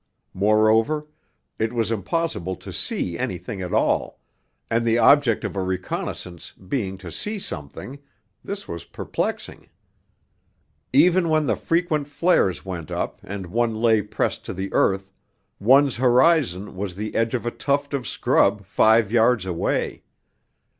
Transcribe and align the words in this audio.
Moreover, 0.33 1.05
it 1.59 1.73
was 1.73 1.91
impossible 1.91 2.55
to 2.55 2.73
see 2.73 3.19
anything 3.19 3.61
at 3.61 3.71
all, 3.71 4.19
and 4.67 4.83
the 4.83 4.97
object 4.97 5.43
of 5.43 5.55
a 5.55 5.61
reconnaissance 5.61 6.53
being 6.53 6.97
to 6.97 7.11
see 7.11 7.37
something, 7.37 7.99
this 8.43 8.67
was 8.67 8.83
perplexing. 8.83 9.69
Even 10.91 11.29
when 11.29 11.45
the 11.45 11.55
frequent 11.55 12.07
flares 12.07 12.65
went 12.65 12.89
up 12.89 13.19
and 13.23 13.45
one 13.45 13.75
lay 13.75 14.01
pressed 14.01 14.43
to 14.45 14.55
the 14.55 14.73
earth, 14.73 15.13
one's 15.59 15.97
horizon 15.97 16.75
was 16.75 16.95
the 16.95 17.13
edge 17.13 17.35
of 17.35 17.45
a 17.45 17.51
tuft 17.51 17.93
of 17.93 18.07
scrub 18.07 18.65
five 18.65 19.11
yards 19.11 19.45
away. 19.45 20.01